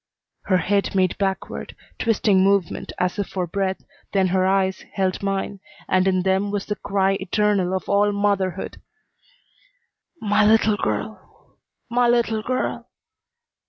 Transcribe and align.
Her 0.45 0.57
head 0.57 0.95
made 0.95 1.15
backward, 1.19 1.75
twisting 1.99 2.43
movement 2.43 2.91
as 2.97 3.19
if 3.19 3.27
for 3.27 3.45
breath, 3.45 3.83
then 4.13 4.29
her 4.29 4.47
eyes 4.47 4.83
held 4.93 5.21
mine, 5.21 5.59
and 5.87 6.07
in 6.07 6.23
them 6.23 6.49
was 6.49 6.65
the 6.65 6.75
cry 6.75 7.17
eternal 7.19 7.75
of 7.75 7.87
all 7.87 8.11
motherhood. 8.11 8.81
"My 10.19 10.43
little 10.43 10.77
girl! 10.77 11.55
My 11.87 12.07
little 12.07 12.41
girl! 12.41 12.89